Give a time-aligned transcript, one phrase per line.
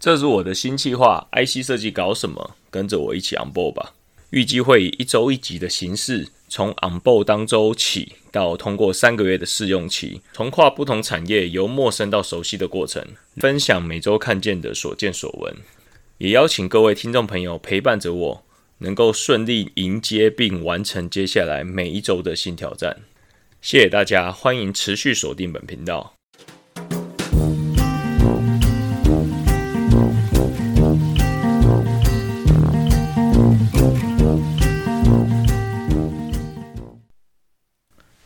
[0.00, 2.56] 这是我的新计划，IC 设计搞什么？
[2.70, 3.92] 跟着我一起 on board 吧。
[4.30, 13.04] 预计会以一周一集的形式，从 on board 当周起到通过三个月的试用期，从跨不同产业由陌生到熟悉的过程，
[13.36, 15.54] 分享每周看见的所见所闻，
[16.16, 18.44] 也邀请各位听众朋友陪伴着我，
[18.78, 23.00] 能够顺利迎接并完成接下来每一周的新挑战。
[23.60, 26.19] 谢谢大家，欢迎持续锁定本频道。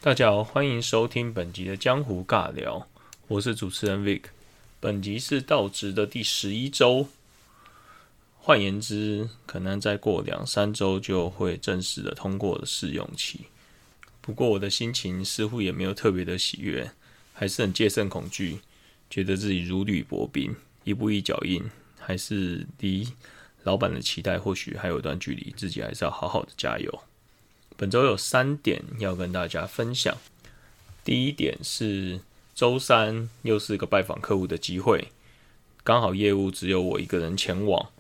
[0.05, 2.87] 大家好，欢迎收听本集的江湖尬聊，
[3.27, 4.25] 我是主持人 Vic。
[4.79, 7.09] 本集是到职的第十一周，
[8.37, 13.47] 换言之，可能再过两三周就会正式的通过了试用期。
[14.21, 16.91] 不过我的心情似乎也没有特别的喜悦，
[17.33, 18.59] 还是很戒慎恐惧，
[19.09, 21.65] 觉得自己如履薄冰，一步一脚印，
[21.99, 23.09] 还是离
[23.63, 27.03] 老板的期待或许还有一段距离，自己还是要好好的加油。
[27.77, 30.17] 本周有三点要跟大家分享。
[31.05, 32.21] 第一点是
[32.55, 35.09] 周三又是一个拜访客户的机会，
[35.83, 37.91] 刚好业务只有我一个人前往，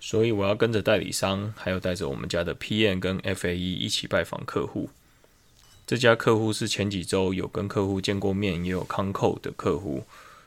[0.00, 4.90] 所以我要跟着代理商，还有带着我们家的 PM 跟 FAE 一起拜访客户。
[5.86, 10.04] 这家客户是前几周有跟客户见过面，也有康扣的客户，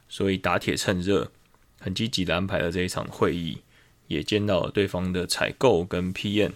[0.09, 1.31] 所以打铁趁热，
[1.79, 3.59] 很积极的安排了这一场会议，
[4.07, 6.51] 也见到了对方的采购跟 PM。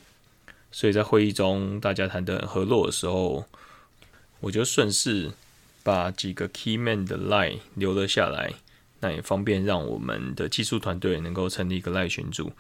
[0.72, 3.46] 所以在会议中，大家谈得很和络的时候，
[4.40, 5.32] 我就顺势
[5.84, 8.54] 把几个 key man 的 line 留了下来，
[9.00, 12.52] 那也方便让我们的技术团队能够成立一个 line 群组，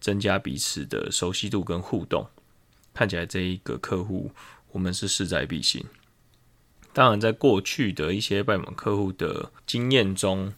[0.00, 2.26] 增加彼此的熟悉度跟互动。
[2.94, 4.30] 看起来这一个客户，
[4.72, 5.84] 我们是势在必行。
[6.92, 10.52] 当然，在过去的一些拜访客户的经验中，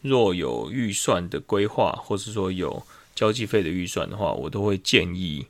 [0.00, 2.82] 若有预算的规划，或是说有
[3.14, 5.46] 交际费的预算的话，我都会建议。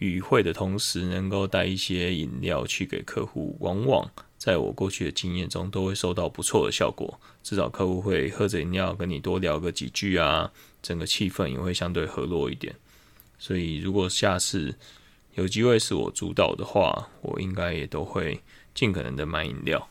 [0.00, 7.20] 与会的同时，能够带一些饮料去给客户，往往在我过去的经验中，都会收到不错的效果。
[7.42, 10.50] 至少客户会喝着饮料跟你多聊个几句啊，
[10.82, 12.74] 整个气氛也会相对和络一点。
[13.38, 14.74] 所以，如果下次
[15.34, 18.40] 有机会是我主导的话，我应该也都会
[18.74, 19.86] 尽可能的买饮料。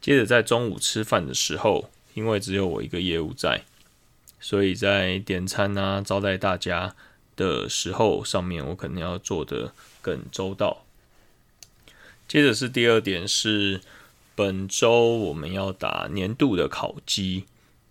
[0.00, 3.64] 接着在中午吃饭的时候，因为只有我一个业务在，
[4.38, 6.94] 所以在点餐啊，招待大家。
[7.40, 10.84] 的时候，上面我可能要做的更周到。
[12.28, 13.80] 接着是第二点，是
[14.34, 17.46] 本周我们要打年度的考绩。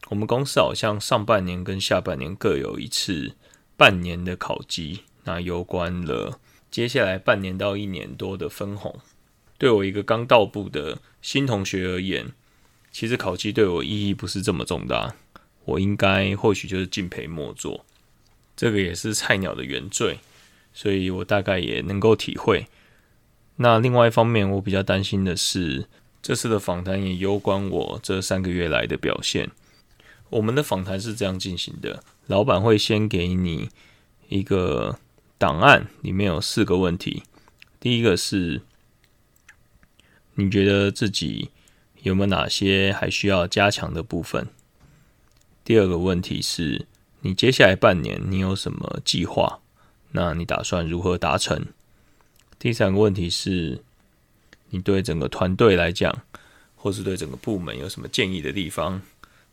[0.10, 3.34] 我们公司好像上半年跟下半年各有一次
[3.76, 6.40] 半年的考绩，那有关了
[6.70, 9.00] 接下来半年到一年多的分红。
[9.58, 12.32] 对我一个刚到部的新同学而言，
[12.92, 15.16] 其实考绩对我意义不是这么重大，
[15.66, 17.86] 我应该或许就是敬陪末座。
[18.60, 20.20] 这个也是菜鸟的原罪，
[20.74, 22.68] 所以我大概也能够体会。
[23.56, 25.88] 那另外一方面，我比较担心的是，
[26.22, 29.50] 这次的访谈也攸关我这三个月来的表现。
[30.32, 33.70] 我们的访谈是这样进行的：老板会先给你
[34.28, 35.00] 一个
[35.38, 37.24] 档案，里面有四个问题。
[37.80, 38.62] 第一个是，
[40.34, 41.52] 你觉得自己
[42.02, 44.50] 有没有哪些还需要加强的部分？
[45.64, 46.88] 第二个问题是。
[47.22, 49.60] 你接下来半年你有什么计划？
[50.12, 51.66] 那你打算如何达成？
[52.58, 53.84] 第三个问题是，
[54.70, 56.24] 你对整个团队来讲，
[56.76, 59.02] 或是对整个部门有什么建议的地方？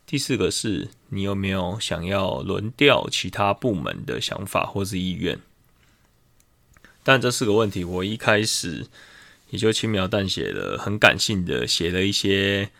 [0.06, 5.38] 第四个是你有没有想要轮调其他部门的想法或是意愿？
[7.02, 8.86] 但这四个问题，我一开始
[9.50, 12.70] 也就轻描淡写的、很感性的写了一些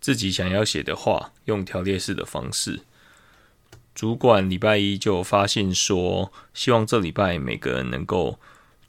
[0.00, 2.80] 自己想要写的话，用条列式的方式。
[3.98, 8.38] 主管礼拜一就发信说，希望这礼拜每个人能够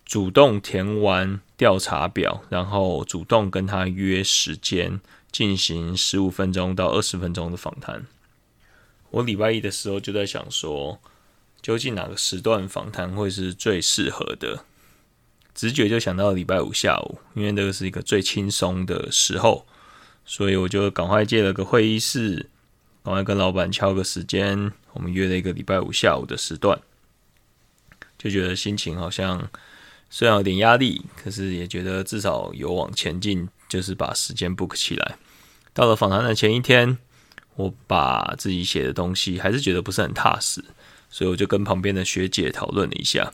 [0.05, 8.05] 主动填完调查表，然后主动跟他约时间进行十五分钟到二十分钟的访谈。
[9.09, 10.99] 我礼拜一的时候就在想说，
[11.59, 14.63] 究竟哪个时段访谈会是最适合的？
[15.55, 19.65] 直觉就想到礼拜五下午，因为这个是一个最轻松的时候，
[20.23, 22.51] 所以我就赶快借了个会议室。
[23.01, 26.79] 赶快跟老板敲个时间，我们约了一个礼拜五下午的时段，
[28.17, 29.49] 就觉得心情好像
[30.09, 35.17] 虽然有点压力，可是也觉得至少有往前进，就是把时间 book 起来。
[35.73, 36.97] 到了访谈的前一天，
[37.55, 40.63] 我把自己写的东西还是觉得不是很踏实，
[41.09, 43.33] 所以我就跟旁边的学姐讨论了一下，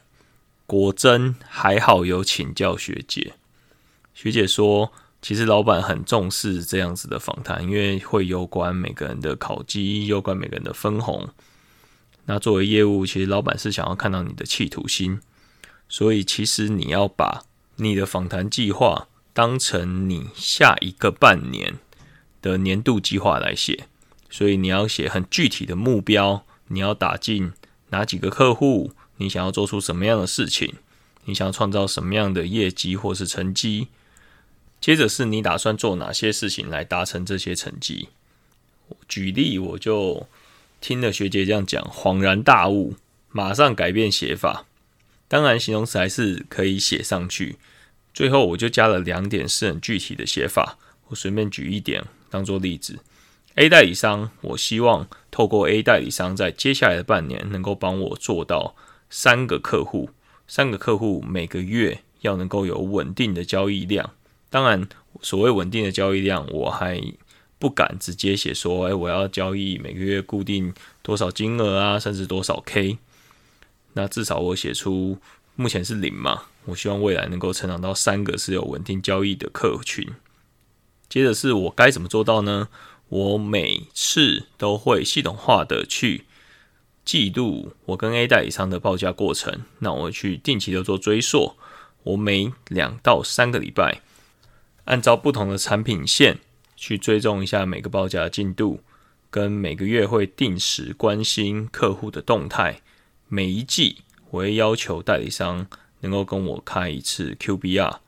[0.66, 3.34] 果真还好有请教学姐，
[4.13, 4.92] 学姐说。
[5.25, 11.27] 其实老板很重视这样子的访谈，因为会攸关每个人的考绩，攸关每个人的分红。
[12.25, 15.19] 那作为业务，其实老板是想要看到你的企图心，
[15.89, 17.42] 所以其实你要把
[17.77, 21.80] 你的访谈计划当成你下一个半年
[22.44, 23.88] 的年度计划来写，
[24.30, 27.51] 所以你要写很具体的目标，你要打进
[27.89, 30.75] 哪几个客户，你想要做出什么样的事情，
[31.24, 33.88] 你想要创造什么样的业绩或是成绩，
[34.85, 38.09] 接着是你打算做哪些事情来达成这些成绩。
[39.07, 40.27] 举例，我就。
[40.79, 42.93] 听了学姐这样讲，恍然大悟，
[43.31, 44.67] 马上改变写法。
[45.27, 47.55] 当然，形容词还是可以写上去。
[48.13, 50.77] 最后，我就加了两点是很具体的写法。
[51.07, 52.99] 我随便举一点当做例子
[53.55, 58.75] ：A 代理商，我希望透过 A 代理商在接下来的半年能够帮我做到
[59.09, 60.11] 三个客户，
[60.47, 64.11] 三个客户每个月要能够有稳定的交易量。
[64.56, 64.88] 当然，
[65.22, 67.02] 所谓稳定的交易量，我还。
[67.57, 72.98] 不敢直接写说，哎，我要交易每个月固定多少金额啊，甚至多少 K。
[73.94, 75.18] 那至少我写出
[75.56, 80.06] 目前是零嘛，我希望未来能够成长到三个是有稳定交易的客群。
[81.10, 82.68] 接着是我该怎么做到呢？
[83.07, 86.25] 我每次都会系统化的去
[87.06, 91.54] 记录我跟 A 代理商的报价过程，那我去定期的做追溯。
[92.04, 94.02] 我每两到三个礼拜，
[94.85, 96.39] 按照不同的产品线。
[96.77, 98.81] 去追踪一下每个报价的进度，
[99.29, 102.81] 跟每个月会定时关心客户的动态。
[103.29, 103.99] 每一季
[104.29, 105.65] 我会要求代理商
[106.01, 107.99] 能够跟我开一次 QBR，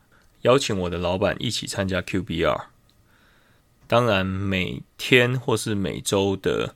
[0.42, 2.66] 邀请我的老板一起参加 QBR。
[3.86, 6.74] 当然，每天或是每周的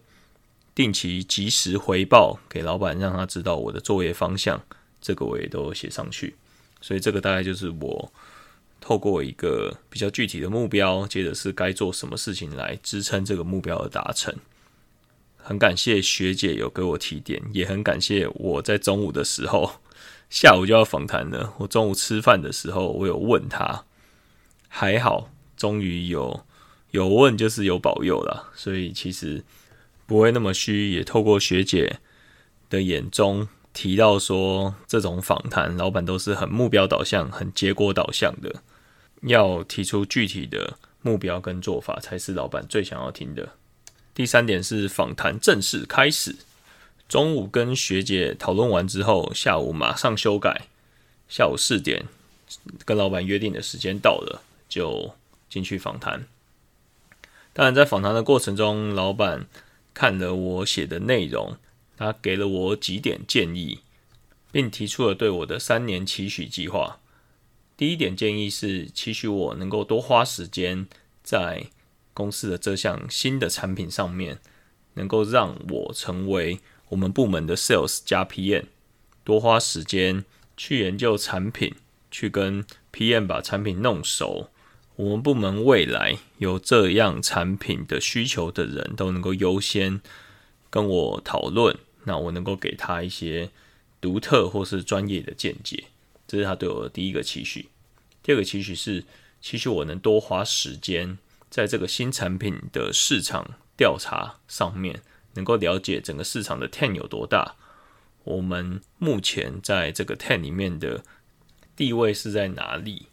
[0.74, 4.64] 定期及时回报给老板，让他知道我的作业方向，
[4.98, 6.36] 这个我也都写上去。
[6.80, 8.10] 所以这个大概就是我。
[8.84, 14.34] 透过一个比较具体的目标，接着是该做什么事情来支撑这个目标的达成。
[15.36, 19.74] 很感谢学姐有给我提点，也很感谢我在中午的时候，
[20.28, 21.54] 下午就要访谈了。
[21.58, 23.84] 我中午吃饭的时候，我有问他，
[24.68, 26.44] 还好，终于有
[26.90, 29.44] 有问就是有保佑了，所以其实
[30.06, 30.90] 不会那么虚。
[30.90, 32.00] 也透过学姐
[32.68, 38.62] 的眼中提到说，这种访谈老板都是很目标导向、很结果导向的。
[39.22, 43.50] 要提出具体的目标跟做法，才是老板最想要听的。
[44.14, 46.36] 第三点是访谈正式开始。
[47.08, 50.66] 中午跟学姐讨论完之后，下午马上修改。
[51.28, 52.06] 下午四点
[52.84, 55.14] 跟老板约定的时间到了，就
[55.48, 56.26] 进去访谈。
[57.52, 59.46] 当然，在访谈的过程中，老板
[59.92, 61.56] 看了我写的内容，
[61.98, 63.80] 他给了我几点建议，
[64.50, 66.98] 并提出了对我的三年期许计划。
[67.76, 70.86] 第一点建议是，期许我能够多花时间
[71.22, 71.66] 在
[72.14, 74.38] 公司的这项新的产品上面，
[74.94, 76.60] 能够让我成为
[76.90, 78.66] 我们部门的 Sales 加 PM，
[79.24, 80.24] 多花时间
[80.56, 81.74] 去研究产品，
[82.10, 84.50] 去跟 PM 把产品弄熟。
[84.96, 90.02] 我们部门未来有这样产品的需求的人都能够优先
[90.68, 93.50] 跟我讨论，那我能够给他一些
[94.00, 95.84] 独特或是专业的见解。
[96.26, 97.68] 这是他对我的第一个期许。
[98.22, 99.04] 第二个期许是，
[99.40, 101.18] 期许我能多花时间
[101.50, 105.02] 在这个新产品的市场调查上面，
[105.34, 107.56] 能够了解整个市场的 ten 有多大，
[108.24, 111.02] 我们目前在这个 ten 里面的
[111.74, 113.08] 地位是在哪里，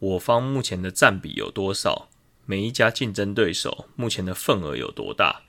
[0.00, 2.08] 我方目前的占比有多少，
[2.44, 5.42] 每一家竞争对手目前的份额有多大。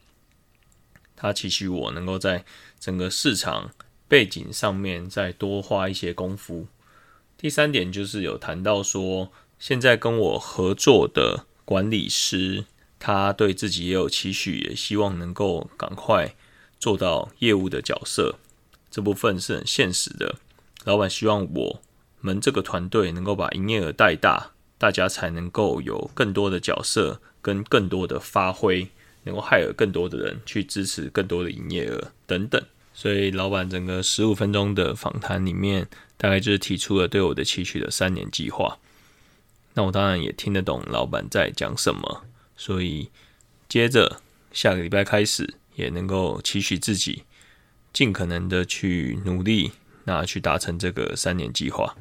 [1.16, 2.46] 他期许我能够在
[2.80, 3.72] 整个市场
[4.08, 6.68] 背景上面再多花一些功夫。
[7.41, 12.65] 第三点就是有谈到说，现在跟我合作的管理师，
[13.00, 16.36] 他对自己也有期许，也希望能够赶快
[16.77, 18.36] 做到业务的角色。
[18.91, 20.36] 这部分是很现实的。
[20.84, 21.81] 老板希望我
[22.19, 28.89] 们这个团队能够把营业额带大，大家才能够有更多的角色跟更多的发挥，
[29.24, 32.62] 能够害了更多的人去支持更多的营业额等等。
[33.00, 35.88] 所以，老板整个十五分钟的访谈里面。
[36.22, 38.77] 大概就是提出了对我的期许的三年计划，
[39.74, 42.25] 那我当然也听得懂老板在讲什么，
[42.58, 43.10] 所以
[43.70, 44.20] 接着
[44.51, 47.24] 下个礼拜开始也能够期许自己
[47.94, 49.72] 尽可能的去努力，
[50.03, 51.96] 那去达成这个三年计划。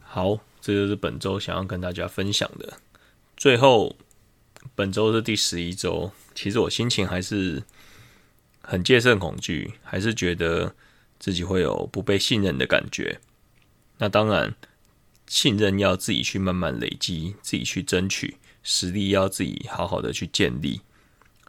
[0.00, 2.78] 好，这就是本周想要跟大家分享的。
[3.36, 3.94] 最后，
[4.74, 7.62] 本周是第十一周，其实我心情还是
[8.62, 10.74] 很戒慎恐惧，还是觉得。
[11.22, 13.20] 自己会有不被信任的感觉，
[13.98, 14.56] 那当然，
[15.28, 20.80] 信任要自己去慢慢累积，自己去争取，实力要自己好好的去建立。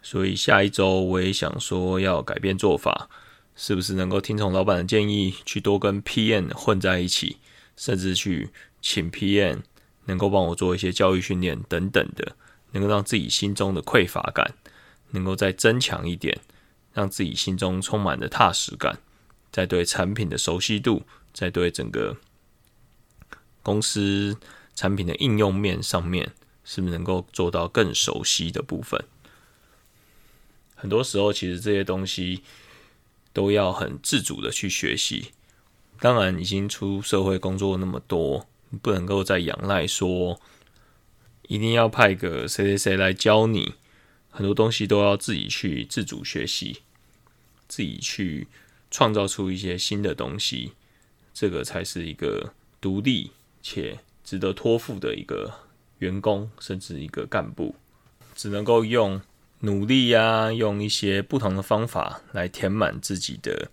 [0.03, 3.09] 所以下一周我也想说要改变做法，
[3.55, 7.37] 是不是能够听从老板的建议，去多跟 PM 混在一起，
[7.75, 9.61] 甚至去请 PM
[10.05, 12.35] 能够帮我做一些教育训练等等的，
[12.73, 14.53] 能够让自己心中的匮乏感
[15.09, 16.39] 能够再增强一点，
[16.93, 18.99] 让自己心中充满了踏实感，
[19.51, 22.17] 在对产品的熟悉度，在对整个
[23.61, 24.37] 公司
[24.73, 26.31] 产品的应用面上面，
[26.63, 29.03] 是不是能够做到更熟悉的部分？
[30.75, 32.43] 很多时候，其实这些东西。
[33.35, 35.31] 都要很自主的去学习。
[35.99, 38.47] 当然，已经出社会工作那么多，
[38.83, 40.39] 不能够再仰赖说
[41.47, 43.73] 一定要派个谁谁谁来教你。
[44.33, 46.81] 很多东西都要自己去自主学习，
[47.67, 48.47] 自己去
[48.91, 50.73] 创造出一些新的东西。
[51.33, 55.53] 这个才是一个独立且值得托付的一个
[55.99, 57.75] 员工，甚至一个干部，
[58.35, 59.21] 只能够用。
[59.65, 63.71] 努力呀，用一些不同的方法来填满自己的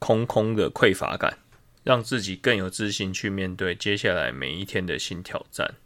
[0.00, 1.38] 空空的匮乏感，
[1.84, 5.76] 让自己更有自信去面对接下来每一天的新挑战。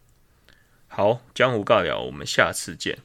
[0.89, 2.99] 好，江湖尬聊，我们下次见。